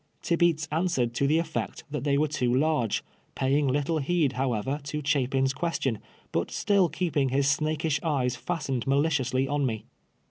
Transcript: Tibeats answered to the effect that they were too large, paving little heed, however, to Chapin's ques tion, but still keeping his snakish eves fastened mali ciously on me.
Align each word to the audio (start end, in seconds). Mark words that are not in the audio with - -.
Tibeats 0.23 0.67
answered 0.71 1.13
to 1.13 1.27
the 1.27 1.37
effect 1.37 1.83
that 1.91 2.03
they 2.03 2.17
were 2.17 2.27
too 2.27 2.51
large, 2.51 3.03
paving 3.35 3.67
little 3.67 3.99
heed, 3.99 4.33
however, 4.33 4.79
to 4.85 4.99
Chapin's 5.05 5.53
ques 5.53 5.79
tion, 5.79 5.99
but 6.31 6.49
still 6.49 6.89
keeping 6.89 7.29
his 7.29 7.45
snakish 7.47 7.99
eves 8.03 8.35
fastened 8.35 8.87
mali 8.87 9.09
ciously 9.09 9.47
on 9.47 9.63
me. 9.63 9.85